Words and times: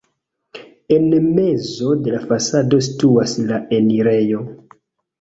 En 0.95 1.05
mezo 1.35 1.93
de 2.07 2.15
la 2.15 2.23
fasado 2.33 2.83
situas 2.89 3.39
la 3.53 3.63
enirejo. 3.81 4.45